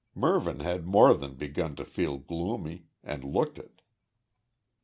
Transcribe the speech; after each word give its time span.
Mervyn 0.15 0.61
had 0.61 0.87
more 0.87 1.13
than 1.13 1.35
begun 1.35 1.75
to 1.75 1.85
feel 1.85 2.17
gloomy 2.17 2.87
and 3.03 3.23
looked 3.23 3.59
it. 3.59 3.83